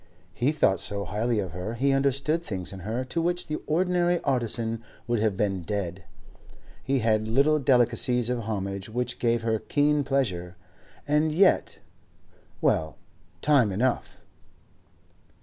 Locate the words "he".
0.33-0.51, 1.75-1.91, 6.81-6.97